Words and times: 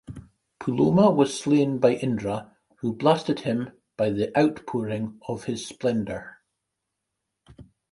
Puloman 0.59 1.15
was 1.15 1.39
slain 1.39 1.77
by 1.77 1.93
Indra, 1.93 2.57
who 2.77 2.91
blasted 2.95 3.41
him 3.41 3.69
by 3.97 4.09
the 4.09 4.35
outpouring 4.35 5.21
of 5.27 5.43
his 5.43 5.63
splendor. 5.63 6.39